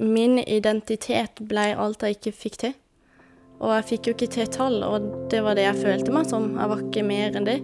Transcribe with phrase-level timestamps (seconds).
[0.00, 2.74] min identitet ble alt jeg ikke fikk til.
[3.60, 6.54] Og jeg fikk jo ikke til tall, og det var det jeg følte meg som.
[6.56, 7.58] Jeg var ikke mer enn det.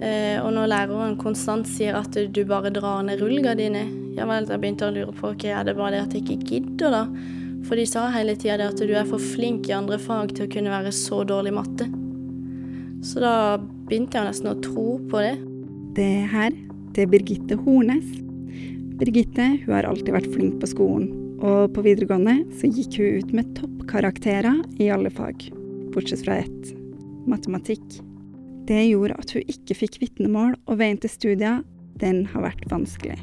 [0.00, 4.60] Eh, og når læreren konstant sier at du bare drar ned rullegardiner, ja vel, jeg
[4.60, 7.02] begynte å lure på ok, er det bare det at jeg ikke gidder, da?
[7.68, 10.52] For de sa hele tida at du er for flink i andre fag til å
[10.52, 11.88] kunne være så dårlig matte.
[13.04, 15.36] Så da begynte jeg nesten å tro på det.
[15.96, 16.56] Det her,
[16.96, 18.08] det er Birgitte Hornes.
[19.00, 21.08] Birgitte hun har alltid vært flink på skolen,
[21.40, 25.48] og på videregående så gikk hun ut med toppkarakterer i alle fag,
[25.94, 26.72] bortsett fra ett
[27.30, 28.00] matematikk.
[28.68, 31.62] Det gjorde at hun ikke fikk vitnemål, og veien til studier,
[32.00, 33.18] den har vært vanskelig.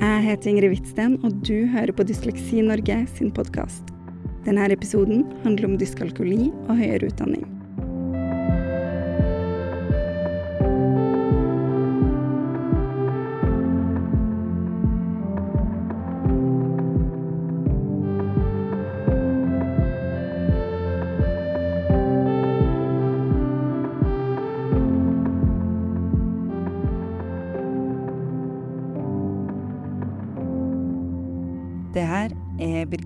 [0.00, 3.92] Jeg heter Ingrid Hvitsten, og du hører på Dysleksi Norge sin podkast.
[4.44, 7.53] Denne episoden handler om dyskalkuli og høyere utdanning.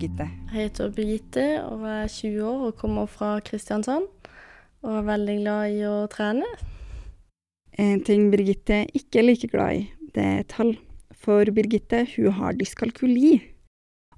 [0.09, 0.29] Birgitte.
[0.49, 4.07] Jeg heter Birgitte og er 20 år og kommer fra Kristiansand.
[4.81, 6.47] Og er veldig glad i å trene.
[7.79, 9.85] En ting Birgitte ikke er like glad i,
[10.15, 10.77] det er tall.
[11.13, 13.39] For Birgitte, hun har dyskalkuli.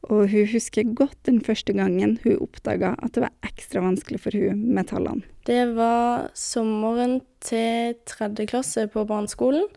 [0.09, 4.38] Og hun husker godt den første gangen hun oppdaga at det var ekstra vanskelig for
[4.38, 5.26] hun med tallene.
[5.45, 9.67] Det var sommeren til tredje klasse på barneskolen.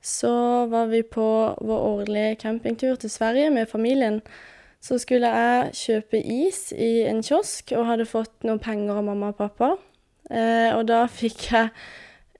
[0.00, 0.30] Så
[0.70, 1.26] var vi på
[1.60, 4.20] vår årlige campingtur til Sverige med familien.
[4.86, 9.32] Så skulle jeg kjøpe is i en kiosk og hadde fått noen penger av mamma
[9.32, 9.72] og pappa.
[10.30, 11.72] Eh, og da fikk jeg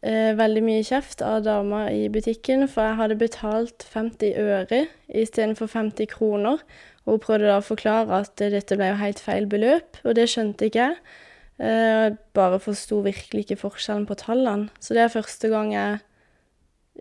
[0.06, 5.72] eh, veldig mye kjeft av dama i butikken, for jeg hadde betalt 50 øre istedenfor
[5.72, 6.62] 50 kroner.
[7.06, 10.28] Og hun prøvde da å forklare at dette ble jo helt feil beløp, og det
[10.30, 11.18] skjønte ikke jeg.
[11.56, 14.70] Jeg bare forsto virkelig ikke forskjellen på tallene.
[14.78, 15.98] Så det er første gang jeg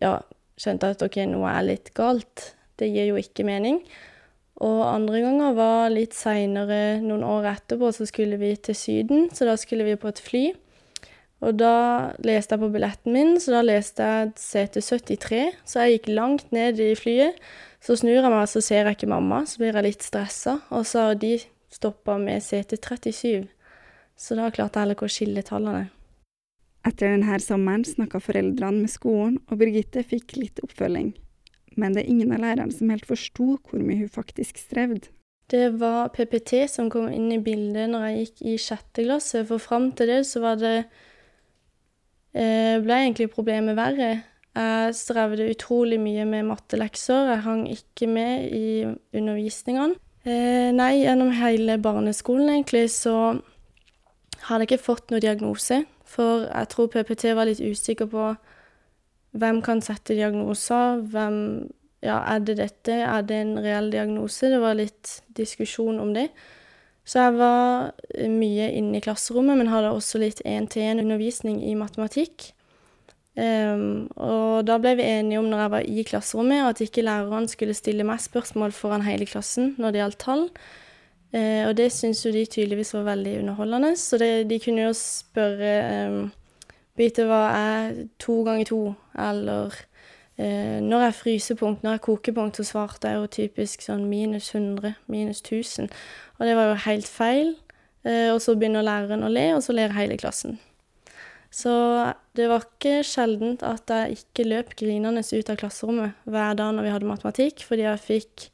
[0.01, 0.17] ja,
[0.57, 2.53] skjønte at OK, noe er litt galt.
[2.79, 3.83] Det gir jo ikke mening.
[4.63, 9.47] Og andre ganger var litt seinere, noen år etterpå, så skulle vi til Syden, så
[9.49, 10.45] da skulle vi på et fly.
[11.43, 15.97] Og da leste jeg på billetten min, så da leste jeg sete 73, så jeg
[15.97, 17.35] gikk langt ned i flyet.
[17.83, 20.87] Så snur jeg meg, så ser jeg ikke mamma, så blir jeg litt stressa, og
[20.87, 21.35] så har de
[21.73, 23.51] stoppa med sete 37.
[24.15, 25.89] Så da klarte jeg heller ikke å skille tallene.
[26.85, 31.11] Etter denne sommeren snakka foreldrene med skolen, og Birgitte fikk litt oppfølging.
[31.75, 35.11] Men det er ingen av lærerne som helt forsto hvor mye hun faktisk strevde.
[35.51, 39.61] Det var PPT som kom inn i bildet når jeg gikk i sjette klasse, for
[39.61, 40.77] fram til det så var det
[42.33, 44.09] eh, ble egentlig problemet verre.
[44.55, 48.67] Jeg strevde utrolig mye med mattelekser, jeg hang ikke med i
[49.13, 49.99] undervisningene.
[50.25, 53.35] Eh, nei, gjennom hele barneskolen egentlig så
[54.47, 58.31] hadde jeg ikke fått noen diagnose, for jeg tror PPT var litt usikker på
[59.35, 61.37] hvem kan sette diagnoser, hvem
[62.05, 64.51] ja, er det dette, er det en reell diagnose?
[64.51, 66.29] Det var litt diskusjon om det.
[67.05, 67.91] Så jeg var
[68.31, 72.51] mye inne i klasserommet, men hadde også litt én-til-én-undervisning i matematikk.
[73.35, 77.49] Um, og da ble vi enige om, når jeg var i klasserommet, at ikke læreren
[77.51, 80.47] skulle stille meg spørsmål foran hele klassen når det gjaldt tall.
[81.35, 84.95] Uh, og det syntes jo de tydeligvis var veldig underholdende, så det, de kunne jo
[84.97, 85.75] spørre
[86.07, 86.19] um,
[86.95, 88.81] Vite hva er to ganger to,
[89.19, 89.73] eller
[90.37, 94.95] eh, når jeg frysepunkt, når jeg kokepunkt, så svarte jeg jo typisk sånn minus 100,
[95.11, 95.91] minus 1000.
[96.39, 97.55] Og det var jo helt feil.
[98.05, 100.59] Eh, og så begynner læreren å le, og så ler hele klassen.
[101.55, 101.71] Så
[102.35, 106.85] det var ikke sjeldent at jeg ikke løp grinende ut av klasserommet hver dag når
[106.85, 108.49] vi hadde matematikk, fordi jeg fikk,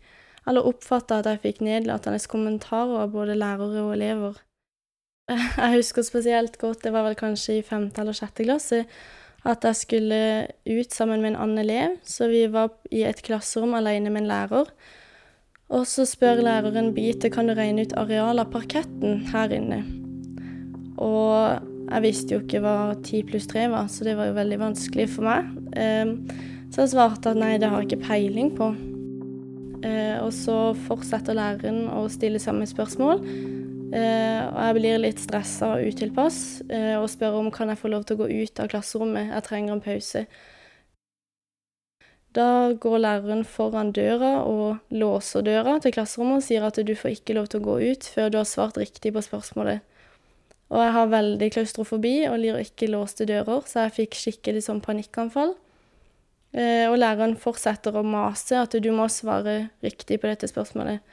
[0.45, 4.37] eller oppfatta at jeg fikk nedlatende kommentarer av både lærere og elever.
[5.61, 8.83] Jeg husker spesielt godt, det var vel kanskje i femte eller sjette klasse,
[9.47, 10.17] at jeg skulle
[10.69, 14.29] ut sammen med en annen elev, så vi var i et klasserom alene med en
[14.29, 14.69] lærer.
[15.71, 19.79] Og så spør læreren Bite kan du regne ut arealet av parketten her inne.
[21.01, 24.59] Og jeg visste jo ikke hva ti pluss tre var, så det var jo veldig
[24.61, 25.47] vanskelig for meg.
[25.79, 26.13] Ehm,
[26.71, 28.69] så jeg svarte at nei, det har jeg ikke peiling på.
[29.81, 33.25] Eh, og så fortsetter læreren å stille samme spørsmål.
[33.91, 37.89] Eh, og jeg blir litt stressa og utilpass eh, og spør om kan jeg få
[37.91, 40.25] lov til å gå ut av klasserommet, jeg trenger en pause.
[42.31, 47.17] Da går læreren foran døra og låser døra til klasserommet og sier at du får
[47.17, 49.83] ikke lov til å gå ut før du har svart riktig på spørsmålet.
[50.71, 54.79] Og jeg har veldig klaustrofobi og lir ikke låste dører, så jeg fikk skikkelig sånn
[54.85, 55.51] panikkanfall.
[56.55, 61.03] Eh, og læreren fortsetter å mase at du må svare riktig på dette spørsmålet.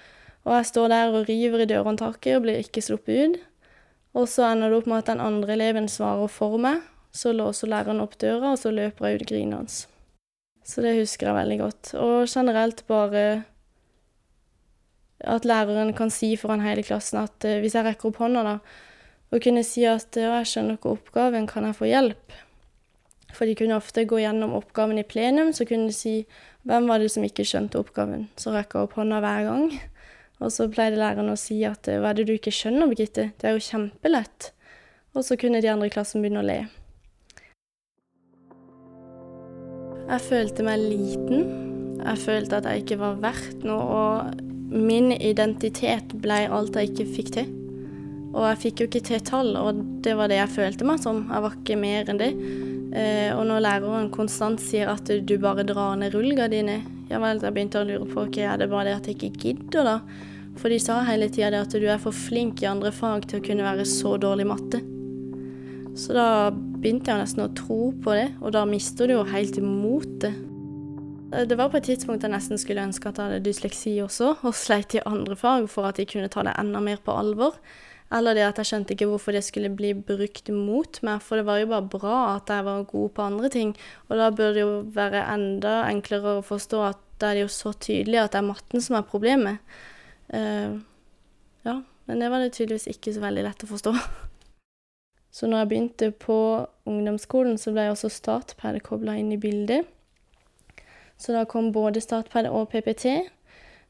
[0.48, 3.36] Og jeg står der og river i dørhåndtaket og blir ikke sluppet ut.
[4.16, 6.80] Og så ender det opp med at den andre eleven svarer for meg.
[7.12, 9.84] Så låser læreren opp døra, og så løper jeg ut grinende.
[10.64, 11.92] Så det husker jeg veldig godt.
[12.00, 13.22] Og generelt bare
[15.20, 18.58] at læreren kan si foran hele klassen at uh, hvis jeg rekker opp hånda, da,
[19.28, 22.36] og kunne si at 'jeg skjønner ikke oppgaven, kan jeg få hjelp?'
[23.34, 26.26] For de kunne ofte gå gjennom oppgaven i plenum, så kunne de si
[26.64, 29.80] 'hvem var det som ikke skjønte oppgaven?' Så rekker jeg opp hånda hver gang.
[30.38, 33.32] Og så pleide læreren å si at uh, 'hva er det du ikke skjønner, Birgitte?
[33.38, 34.52] Det er jo kjempelett'.
[35.16, 36.58] Og så kunne de andre i klassen begynne å le.
[40.08, 41.48] Jeg følte meg liten.
[41.98, 43.82] Jeg følte at jeg ikke var verdt noe.
[43.82, 47.52] og min identitet ble alt jeg ikke fikk til.
[48.36, 51.22] Og jeg fikk jo ikke til tall, og det var det jeg følte meg som.
[51.32, 52.30] Jeg var ikke mer enn det.
[52.92, 57.54] Eh, og når læreren konstant sier at du bare drar ned rullegardiner, ja vel, jeg
[57.56, 59.96] begynte å lure på ok, er det bare det at jeg ikke gidder, da?
[60.58, 63.44] For de sa hele tida at du er for flink i andre fag til å
[63.44, 64.80] kunne være så dårlig i matte.
[65.98, 69.58] Så da begynte jeg nesten å tro på det, og da mister du jo helt
[69.62, 70.36] motet.
[71.30, 71.48] det.
[71.50, 74.54] det var på et tidspunkt jeg nesten skulle ønske at jeg hadde dysleksi også, og
[74.54, 77.58] sleit i andre fag for at de kunne ta det enda mer på alvor.
[78.14, 81.44] Eller det at jeg skjønte ikke hvorfor det skulle bli brukt mot meg, for det
[81.48, 83.74] var jo bare bra at jeg var god på andre ting.
[84.08, 87.52] Og da burde det jo være enda enklere å forstå at da er det jo
[87.52, 89.60] så tydelig at det er matten som er problemet.
[90.32, 90.80] Uh,
[91.66, 93.94] ja, men det var det tydeligvis ikke så veldig lett å forstå.
[95.38, 96.36] Så når jeg begynte på
[96.88, 99.86] ungdomsskolen, så ble jeg også Statped kobla inn i bildet.
[101.20, 103.28] Så da kom både Statped og PPT.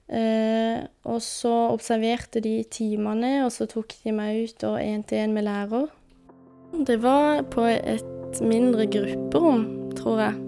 [0.09, 5.45] Eh, og så observerte de timene, og så tok de meg ut og én-til-én med
[5.49, 5.89] lærer.
[6.89, 9.67] Det var på et mindre grupperom,
[9.99, 10.45] tror jeg.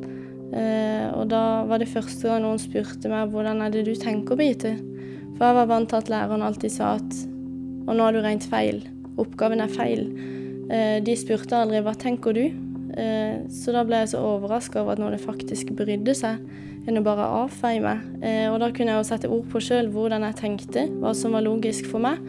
[0.50, 4.38] Eh, og da var det første gang noen spurte meg hvordan er det du tenker,
[4.38, 4.74] Birgitte?
[5.36, 7.20] For jeg var vant til at læreren alltid sa at
[7.86, 8.82] og nå har du regnet feil.
[9.18, 10.04] Oppgaven er feil.
[10.70, 12.44] Eh, de spurte aldri hva tenker du?
[12.96, 16.40] Eh, så da ble jeg så overraska over at noen faktisk brydde seg
[16.88, 18.04] enn å bare avfeie meg.
[18.24, 21.36] Eh, og da kunne jeg jo sette ord på sjøl hvordan jeg tenkte, hva som
[21.36, 22.22] var logisk for meg.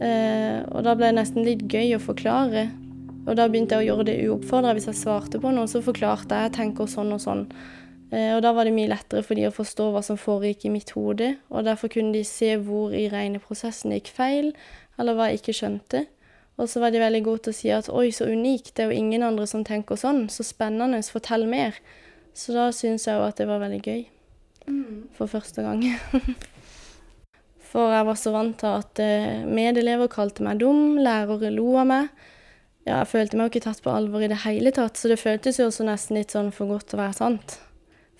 [0.00, 2.68] Eh, og da ble det nesten litt gøy å forklare.
[3.26, 4.72] Og da begynte jeg å gjøre det uoppfordra.
[4.76, 7.44] Hvis jeg svarte på noe, så forklarte jeg jeg tenker sånn og sånn.
[8.10, 10.88] Og da var det mye lettere for de å forstå hva som foregikk i mitt
[10.96, 11.28] hode.
[11.52, 14.48] Og derfor kunne de se hvor i regneprosessen det gikk feil,
[14.98, 16.00] eller hva jeg ikke skjønte.
[16.60, 18.90] Og så var de veldig gode til å si at oi, så unikt, det er
[18.90, 21.78] jo ingen andre som tenker sånn, så spennende, fortell mer.
[22.36, 24.02] Så da syns jeg jo at det var veldig gøy.
[24.68, 24.98] Mm.
[25.16, 25.86] For første gang.
[27.70, 31.88] For jeg var så vant til at eh, medelever kalte meg dum, lærere lo av
[31.88, 32.12] meg.
[32.82, 35.20] Ja, jeg følte meg jo ikke tatt på alvor i det hele tatt, så det
[35.20, 37.58] føltes jo også nesten litt sånn for godt til å være sant.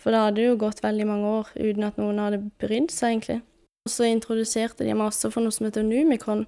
[0.01, 3.41] For da hadde jo gått veldig mange år uten at noen hadde brydd seg, egentlig.
[3.89, 6.45] Og så introduserte de meg også for noe som heter Numikon,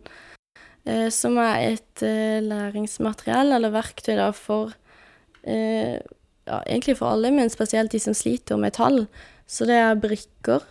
[0.84, 4.72] som er et eh, læringsmateriell, eller verktøy da, for
[5.46, 6.00] eh,
[6.46, 9.06] ja, egentlig for alle, men spesielt de som sliter med tall.
[9.46, 10.64] Så det er brikker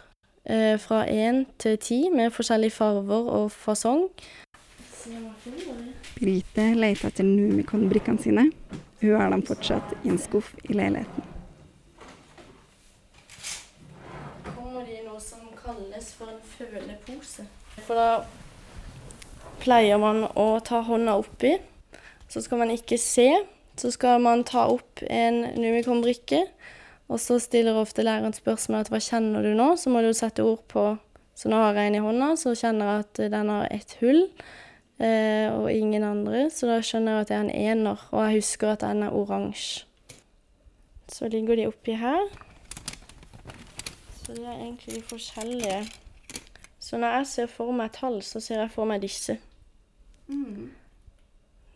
[0.44, 4.10] eh, fra én til ti med forskjellige farver og fasong.
[6.20, 8.50] Brite leter etter Numikon-brikkene sine.
[9.02, 11.32] Hun har dem fortsatt i en skuff i leiligheten.
[14.82, 17.48] kommer de i noe som kalles for en følepose.
[17.86, 18.24] For da
[19.62, 21.56] pleier man å ta hånda oppi,
[22.32, 23.30] så skal man ikke se.
[23.80, 26.42] Så skal man ta opp en Numikon-brikke,
[27.12, 29.74] og så stiller ofte læreren spørsmål at hva kjenner du nå?
[29.80, 30.94] Så må du sette ord på
[31.34, 34.20] Så nå har jeg en i hånda, så kjenner jeg at den har ett hull
[35.02, 36.44] eh, og ingen andre.
[36.54, 39.16] Så da skjønner jeg at det er en ener, og jeg husker at den er
[39.16, 39.88] oransje.
[41.10, 42.22] Så ligger de oppi her.
[44.22, 45.80] Så de er egentlig de forskjellige.
[46.80, 49.40] Så når jeg ser for meg tall, så ser jeg for meg disse.
[50.28, 50.70] Mm.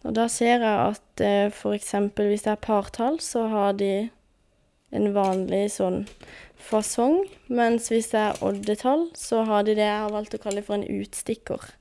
[0.05, 1.93] Og da ser jeg at eh, f.eks.
[2.19, 4.09] hvis det er partall, så har de
[4.95, 6.03] en vanlig sånn
[6.61, 7.23] fasong.
[7.47, 10.77] Mens hvis det er oddetall, så har de det jeg har valgt å kalle for
[10.77, 11.71] en utstikker.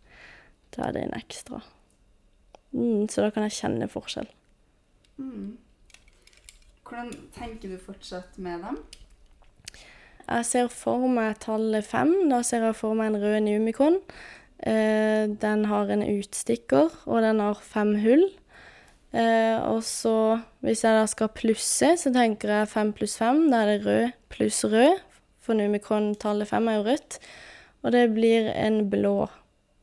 [0.75, 1.61] Da er det en ekstra.
[2.75, 4.31] Mm, så da kan jeg kjenne forskjell.
[5.21, 5.55] Mm.
[6.85, 8.81] Hvordan tenker du fortsatt med dem?
[10.25, 12.13] Jeg ser for meg tallet fem.
[12.33, 14.01] Da ser jeg for meg en rød Numikon.
[14.65, 18.25] Eh, den har en utstikker, og den har fem hull.
[19.15, 23.45] Eh, og så, hvis jeg da skal plusse, så tenker jeg fem pluss fem.
[23.53, 25.03] Da er det rød pluss rød,
[25.45, 27.19] for Numikron-tallet fem er jo rødt.
[27.85, 29.29] Og det blir en blå.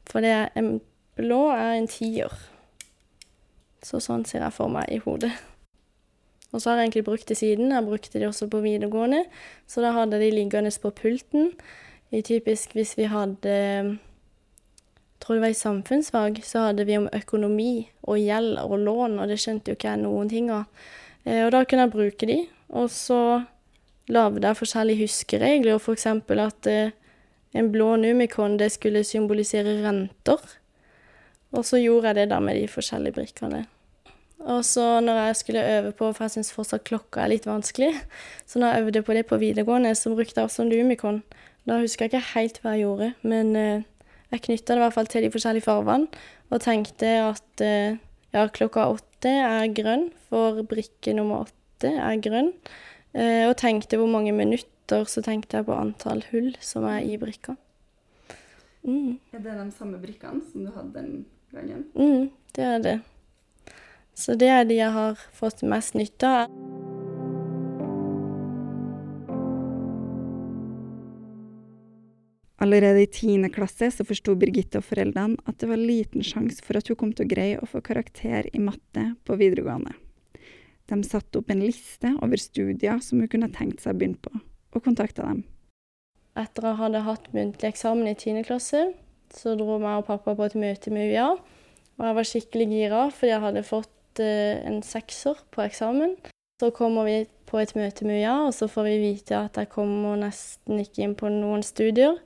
[0.09, 0.79] For det er en
[1.15, 2.33] blå er en tier.
[3.85, 5.31] Så sånn ser jeg for meg i hodet.
[6.51, 7.71] Og så har jeg egentlig brukt det siden.
[7.71, 9.23] Jeg brukte de også på videregående.
[9.67, 11.53] Så da hadde de liggende på pulten.
[12.11, 13.99] I typisk hvis vi hadde
[15.21, 17.73] tror det var i samfunnsfag, så hadde vi om økonomi
[18.07, 20.87] og gjeld og lån, og det skjønte jo ikke jeg noen ting av.
[21.25, 23.21] Eh, og da kunne jeg bruke de, og så
[24.11, 26.07] lagde jeg forskjellige huskeregler, og f.eks.
[26.07, 26.95] at eh,
[27.53, 30.57] en blå numikon, det skulle symbolisere renter.
[31.51, 33.65] Og så gjorde jeg det da med de forskjellige brikkene.
[34.41, 37.91] Og så når jeg skulle øve på, for jeg syns fortsatt klokka er litt vanskelig,
[38.47, 41.21] så når jeg øvde på det på videregående, så brukte jeg også en lumikon.
[41.67, 43.83] Da husker jeg ikke helt hva jeg gjorde, men eh,
[44.31, 46.21] jeg knytta det i hvert fall til de forskjellige fargene
[46.51, 47.99] og tenkte at eh,
[48.31, 52.51] ja, klokka åtte er grønn, for brikke nummer åtte er grønn.
[53.11, 57.19] Eh, og tenkte hvor mange minutter, så tenkte jeg på antall hull som er i
[57.19, 57.57] brikka.
[58.87, 59.19] Mm.
[59.35, 61.13] Er det de samme brikkene som du hadde den
[61.53, 61.85] gangen?
[61.95, 62.97] Mm, det er det.
[64.15, 67.00] Så det er de jeg har fått mest nytte av.
[72.61, 76.77] Allerede i tiende klasse så forsto Birgitte og foreldrene at det var liten sjanse for
[76.77, 79.95] at hun kom til å greie å få karakter i matte på videregående.
[80.91, 84.33] De satte opp en liste over studier som hun kunne tenkt seg å begynne på,
[84.75, 85.39] og kontakta dem.
[86.37, 88.91] Etter å ha hatt muntlig eksamen i tiende klasse,
[89.33, 91.31] så dro meg og pappa på et møte med UiA.
[91.97, 96.13] Og jeg var skikkelig gira, fordi jeg hadde fått uh, en sekser på eksamen.
[96.61, 97.17] Så kommer vi
[97.49, 101.07] på et møte med UiA, og så får vi vite at jeg kommer nesten ikke
[101.07, 102.19] inn på noen studier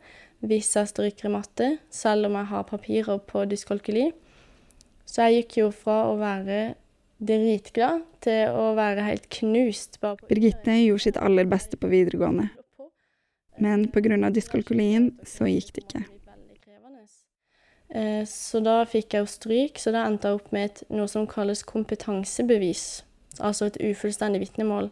[0.43, 4.09] hvis jeg stryker i matte, selv om jeg har papirer på dyskalkuli.
[5.05, 6.75] Så jeg gikk jo fra å være
[7.21, 9.99] dritglad til å være helt knust.
[10.01, 12.49] Birgitte gjorde sitt aller beste på videregående,
[13.61, 14.29] men pga.
[14.29, 16.05] dyskalkulien så gikk det ikke.
[17.95, 21.07] Eh, så da fikk jeg jo stryk, så da endte jeg opp med et, noe
[21.07, 23.05] som kalles kompetansebevis.
[23.39, 24.89] Altså et ufullstendig vitnemål.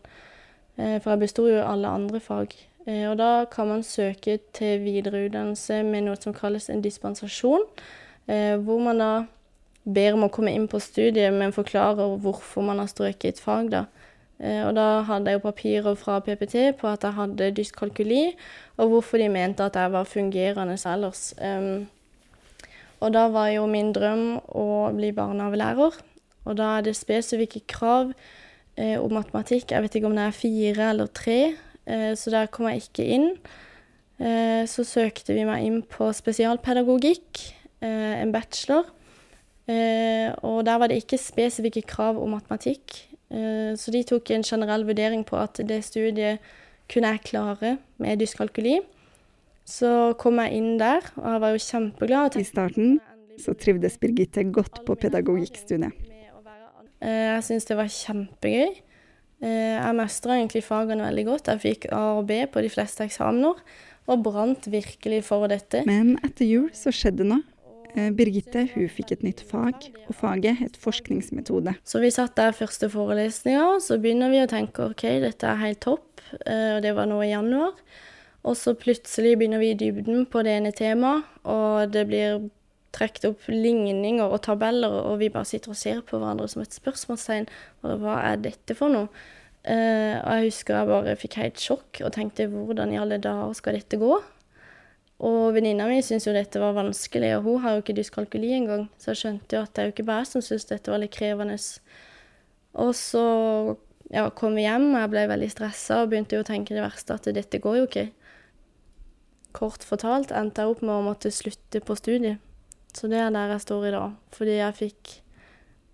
[0.78, 2.56] Eh, for jeg besto jo alle andre fag.
[2.86, 7.64] Eh, og da kan man søke til videreutdannelse med noe som kalles en dispensasjon,
[8.28, 9.12] eh, hvor man da
[9.84, 13.72] ber om å komme inn på studiet, men forklarer hvorfor man har strøket et fag,
[13.72, 13.86] da.
[14.40, 18.24] Eh, og da hadde jeg jo papirer fra PPT på at jeg hadde dyskalkuli,
[18.78, 21.34] og hvorfor de mente at jeg var fungerende ellers.
[23.04, 26.00] Og da var jo min drøm å bli barnehagelærer,
[26.44, 28.14] og da er det spesifikke krav
[28.80, 29.72] om matematikk.
[29.72, 31.54] Jeg vet ikke om det er fire eller tre.
[31.88, 33.30] Eh, så der kom jeg ikke inn.
[34.22, 37.42] Eh, så søkte vi meg inn på spesialpedagogikk,
[37.82, 38.92] eh, en bachelor.
[40.44, 43.08] Og der var det ikke spesifikke krav om matematikk.
[43.80, 46.44] Så de tok en generell vurdering på at det studiet
[46.92, 48.82] kunne jeg klare med dyskalkuli.
[49.64, 52.36] Så kom jeg inn der, og jeg var jo kjempeglad.
[52.36, 53.00] I starten
[53.40, 55.96] så trivdes Birgitte godt på pedagogikkstudiet.
[57.00, 58.84] Jeg syntes det var kjempegøy.
[59.44, 61.50] Eh, jeg mestra egentlig fagene veldig godt.
[61.52, 63.60] Jeg fikk A og B på de fleste eksamener,
[64.08, 65.84] og brant virkelig for dette.
[65.88, 67.44] Men etter jul så skjedde noe.
[67.94, 71.76] Eh, Birgitte hun fikk et nytt fag, og faget het forskningsmetode.
[71.86, 75.84] Så vi satt der første forelesninga, så begynner vi å tenke OK, dette er helt
[75.84, 76.24] topp.
[76.46, 77.76] Eh, og det var nå i januar.
[78.44, 82.50] Og så plutselig begynner vi i dybden på det ene temaet, og det blir
[82.94, 86.76] trukket opp ligninger og tabeller, og vi bare sitter og ser på hverandre som et
[86.76, 87.50] spørsmålstegn.
[87.82, 89.10] Hva er dette for noe?
[89.64, 93.54] Uh, og jeg husker jeg bare fikk helt sjokk og tenkte hvordan i alle dager
[93.56, 94.18] skal dette gå?
[95.24, 98.90] Og venninna mi syntes jo dette var vanskelig, og hun har jo ikke dyskalkuli engang,
[99.00, 101.00] så jeg skjønte jo at det er jo ikke bare jeg som syntes dette var
[101.00, 101.56] litt krevende.
[102.84, 103.24] Og så
[104.12, 106.84] ja, kom vi hjem, og jeg ble veldig stressa og begynte jo å tenke det
[106.84, 108.08] verste, at dette går jo ikke.
[109.56, 112.42] Kort fortalt endte jeg opp med å måtte slutte på studiet.
[112.94, 114.18] Så det er der jeg står i dag.
[114.34, 115.14] Fordi jeg fikk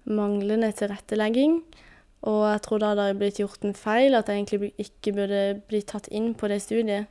[0.09, 1.61] manglende tilrettelegging.
[2.27, 5.43] Og jeg tror da det hadde blitt gjort en feil, at jeg egentlig ikke burde
[5.69, 7.07] bli tatt inn på det studiet.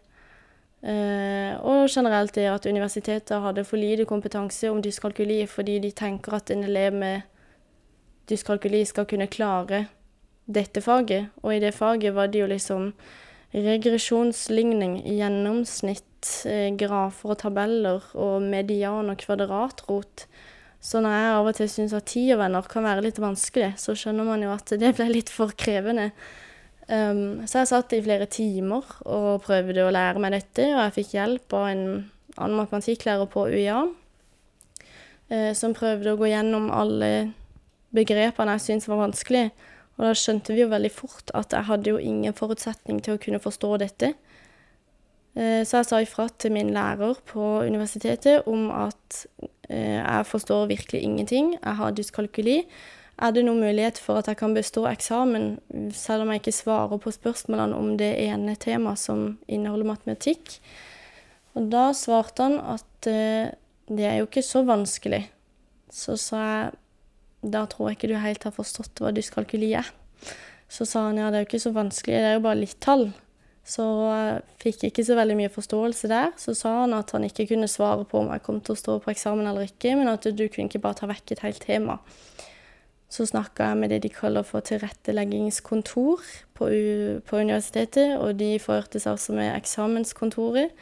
[0.78, 6.36] Uh, og generelt det at universitetet hadde for lite kompetanse om dyskalkuli fordi de tenker
[6.36, 7.24] at en elev med
[8.30, 9.88] dyskalkuli skal kunne klare
[10.46, 11.32] dette faget.
[11.42, 12.92] Og i det faget var det jo liksom
[13.54, 20.26] regresjonsligning, gjennomsnitt, eh, grafer og tabeller og median og kvadratrot.
[20.80, 24.24] Så når jeg av og til syns at tiervenner kan være litt vanskelig, så skjønner
[24.24, 26.12] man jo at det ble litt for krevende.
[26.88, 30.94] Um, så jeg satt i flere timer og prøvde å lære meg dette, og jeg
[31.00, 31.82] fikk hjelp av en
[32.38, 33.82] annen matematikklærer på UiA,
[35.34, 37.10] uh, som prøvde å gå gjennom alle
[37.92, 39.48] begrepene jeg syntes var vanskelig.
[39.98, 43.22] Og da skjønte vi jo veldig fort at jeg hadde jo ingen forutsetning til å
[43.22, 44.12] kunne forstå dette.
[45.34, 49.24] Eh, så jeg sa ifra til min lærer på universitetet om at
[49.68, 52.60] eh, jeg forstår virkelig ingenting, jeg har dyskalkuli.
[53.18, 55.56] Er det noen mulighet for at jeg kan bestå eksamen
[55.90, 60.60] selv om jeg ikke svarer på spørsmålene om det ene temaet som inneholder matematikk?
[61.58, 63.50] Og da svarte han at eh,
[63.88, 65.24] det er jo ikke så vanskelig.
[65.90, 66.76] Så sa jeg
[67.54, 69.88] da tror jeg ikke du helt har forstått hva dyskalkuli er.
[70.68, 72.78] Så sa han ja, det er jo ikke så vanskelig, det er jo bare litt
[72.84, 73.08] tall.
[73.68, 76.32] Så jeg fikk ikke så veldig mye forståelse der.
[76.40, 78.96] Så sa han at han ikke kunne svare på om jeg kom til å stå
[79.04, 81.98] på eksamen eller ikke, men at du kunne ikke bare ta vekk et helt tema.
[83.12, 86.24] Så snakka jeg med det de kaller for tilretteleggingskontor
[86.56, 86.68] på,
[87.24, 90.72] på universitetet, og de forhørte seg også med eksamenskontoret.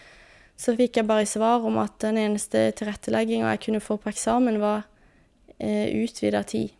[0.58, 4.58] Så fikk jeg bare svar om at den eneste tilrettelegginga jeg kunne få på eksamen,
[4.62, 4.87] var
[5.58, 6.75] eh, utvida tid.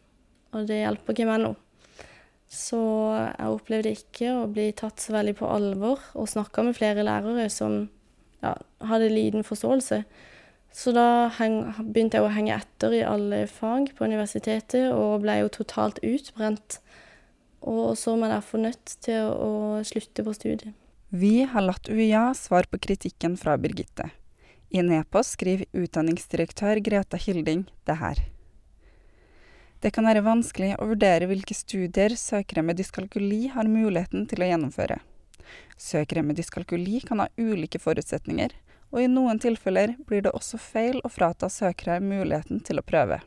[0.54, 1.52] Og det hjelper ikke meg nå.
[2.47, 7.04] Så jeg opplevde ikke å bli tatt så veldig på alvor, og snakka med flere
[7.06, 7.88] lærere som
[8.45, 8.54] ja,
[8.87, 10.02] hadde liten forståelse.
[10.76, 15.40] Så da heng, begynte jeg å henge etter i alle fag på universitetet, og ble
[15.40, 16.78] jo totalt utbrent.
[17.66, 19.33] Og så var jeg derfor nødt til å,
[19.80, 20.76] å slutte på studiet.
[21.16, 24.11] Vi har latt UiA svare på kritikken fra Birgitte.
[24.75, 28.21] I en e-post skriver utdanningsdirektør Greta Hilding det her.
[29.87, 34.49] Det kan være vanskelig å vurdere hvilke studier søkere med dyskalkuli har muligheten til å
[34.49, 34.97] gjennomføre.
[35.78, 38.50] Søkere med dyskalkuli kan ha ulike forutsetninger,
[38.90, 43.21] og i noen tilfeller blir det også feil å frata søkere muligheten til å prøve.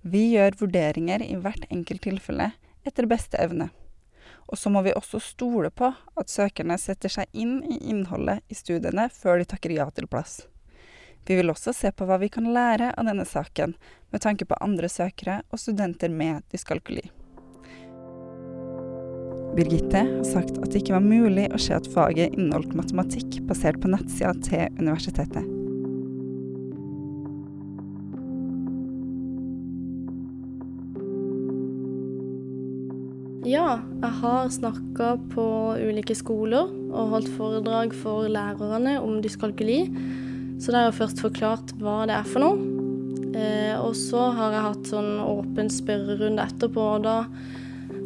[0.00, 2.48] Vi gjør vurderinger i hvert enkelt tilfelle
[2.88, 3.68] etter beste evne.
[4.48, 8.56] Og så må vi også stole på at søkerne setter seg inn i innholdet i
[8.56, 10.46] studiene før de takker ja til plass.
[11.26, 13.74] Vi vil også se på hva vi kan lære av denne saken,
[14.12, 17.06] med tanke på andre søkere og studenter med dyskalkuli.
[19.54, 23.78] Birgitte har sagt at det ikke var mulig å se at faget inneholdt matematikk basert
[23.80, 25.46] på nettsida til universitetet.
[33.44, 39.82] Ja, jeg har snakka på ulike skoler og holdt foredrag for lærerne om dyskalkuli.
[40.60, 42.84] Så da har jeg først forklart hva det er for noe.
[43.34, 47.18] Eh, og så har jeg hatt sånn åpen spørrerunde etterpå, og da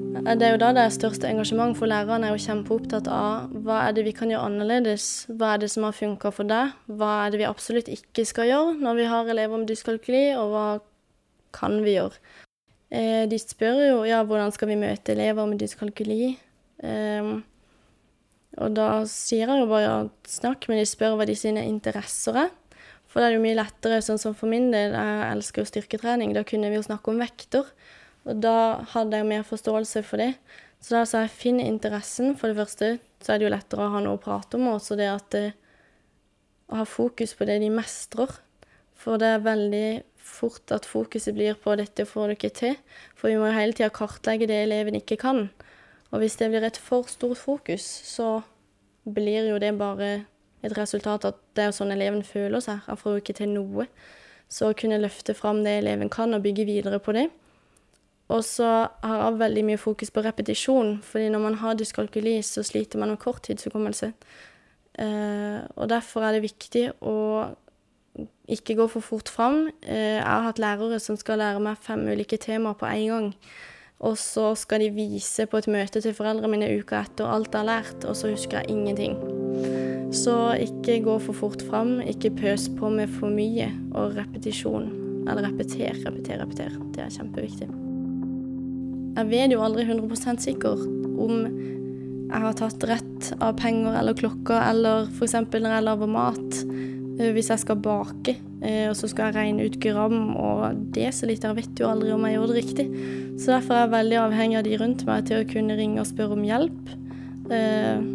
[0.08, 3.82] det er jo da det er størst engasjement for lærerne er jo kjempeopptatt av hva
[3.86, 7.10] er det vi kan gjøre annerledes, hva er det som har funka for deg, hva
[7.26, 10.66] er det vi absolutt ikke skal gjøre når vi har elever med dyskalkuli, og hva
[11.54, 12.18] kan vi gjøre.
[12.88, 16.32] Eh, de spør jo ja, hvordan skal vi møte elever med dyskalkuli.
[16.80, 17.32] Eh,
[18.58, 22.38] og da sier han jo bare at snakk med de, spør hva de sine interesser
[22.46, 22.50] er.
[23.08, 26.34] For det er jo mye lettere, sånn som for min del, jeg elsker jo styrketrening,
[26.36, 27.70] da kunne vi jo snakke om vekter.
[28.28, 30.32] Og da hadde jeg mer forståelse for det.
[30.84, 32.34] Så da sa jeg finn interessen.
[32.38, 32.90] For det første
[33.24, 35.30] så er det jo lettere å ha noe å prate om, og også det at
[35.34, 35.46] det,
[36.68, 38.34] å ha fokus på det de mestrer.
[38.98, 39.88] For det er veldig
[40.28, 42.76] fort at fokuset blir på 'dette får du ikke til'.
[43.16, 45.48] For vi må jo hele tida kartlegge det eleven ikke kan.
[46.10, 48.40] Og hvis det blir et for stort fokus, så
[49.08, 50.24] blir jo det bare
[50.62, 52.80] et resultat at det er sånn eleven føler seg.
[52.86, 53.86] Han får jo ikke til noe.
[54.48, 57.28] Så å kunne løfte fram det eleven kan, og bygge videre på det.
[58.28, 58.66] Og så
[59.04, 63.12] har jeg veldig mye fokus på repetisjon, fordi når man har dyskalkuli, så sliter man
[63.12, 64.12] med korttidshukommelse.
[64.98, 67.16] Eh, og derfor er det viktig å
[68.48, 69.68] ikke gå for fort fram.
[69.82, 73.28] Eh, jeg har hatt lærere som skal lære meg fem ulike temaer på en gang.
[73.98, 77.64] Og så skal de vise på et møte til foreldrene mine uka etter alt jeg
[77.64, 79.16] har lært, og så husker jeg ingenting.
[80.14, 83.66] Så ikke gå for fort fram, ikke pøs på med for mye,
[83.98, 84.86] og repetisjon.
[85.26, 86.78] Eller repeter, repeter, repeter.
[86.94, 87.68] Det er kjempeviktig.
[89.18, 90.86] Jeg vet jo aldri 100% sikkert
[91.18, 91.42] om
[92.28, 95.34] jeg har tatt rett av penger eller klokker, eller f.eks.
[95.48, 96.58] når jeg lager mat.
[97.18, 101.56] Eh, hvis jeg skal bake, eh, og så skal jeg regne ut gram og desiliter,
[101.56, 102.86] vet jo aldri om jeg gjør det riktig.
[103.38, 106.10] Så derfor er jeg veldig avhengig av de rundt meg til å kunne ringe og
[106.10, 106.92] spørre om hjelp.
[107.50, 108.06] Eh,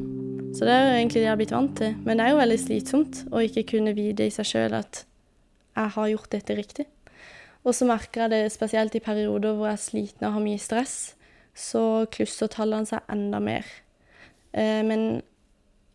[0.54, 1.98] så det er jo egentlig det jeg har blitt vant til.
[2.06, 5.04] Men det er jo veldig slitsomt å ikke kunne vite i seg sjøl at
[5.74, 6.88] jeg har gjort dette riktig.
[7.64, 10.62] Og så merker jeg det spesielt i perioder hvor jeg er sliten og har mye
[10.62, 11.16] stress,
[11.56, 13.66] så klusser tallene seg enda mer.
[14.54, 15.24] Men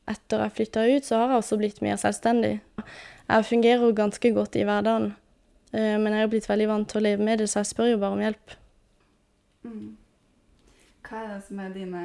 [0.09, 2.59] etter jeg flytta ut, så har jeg også blitt mer selvstendig.
[3.29, 5.13] Jeg fungerer ganske godt i hverdagen,
[5.73, 7.93] eh, men jeg er blitt veldig vant til å leve med det, så jeg spør
[7.93, 8.59] jo bare om hjelp.
[9.69, 9.89] Mm.
[11.09, 12.05] Hva er det som er dine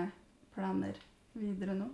[0.55, 0.97] planer
[1.35, 1.89] videre nå?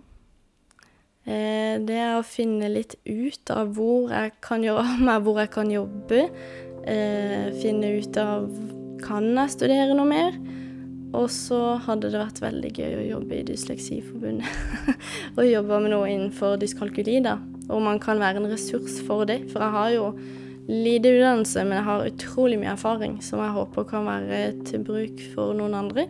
[1.28, 5.40] Eh, det er å finne litt ut av hvor jeg kan gjøre av meg, hvor
[5.42, 6.26] jeg kan jobbe.
[6.88, 8.48] Eh, finne ut av
[9.04, 10.38] kan jeg studere noe mer.
[11.16, 14.46] Og så hadde det vært veldig gøy å jobbe i Dysleksiforbundet.
[15.36, 17.38] og jobbe med noe innenfor dyskalkuli, da.
[17.70, 19.40] Og man kan være en ressurs for det.
[19.50, 20.06] For jeg har jo
[20.70, 25.22] lite utdannelse, men jeg har utrolig mye erfaring som jeg håper kan være til bruk
[25.34, 26.06] for noen andre.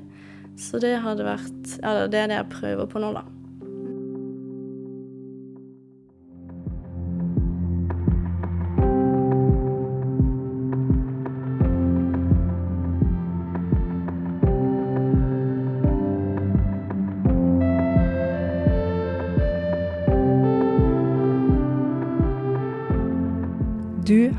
[0.60, 3.24] Så det hadde vært Ja, det er det jeg prøver på nå, da.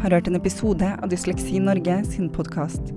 [0.02, 2.90] Har hørt en episode av Dysleksi Norge sin podkast.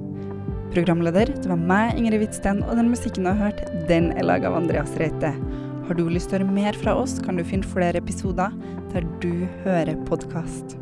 [0.73, 4.49] Programleder det var meg, Ingrid Hvitsten, og den musikken du har hørt, den er laga
[4.49, 5.35] av Andreas Reite.
[5.85, 8.57] Har du lyst til å høre mer fra oss, kan du finne flere episoder
[8.95, 10.79] der du hører podkast.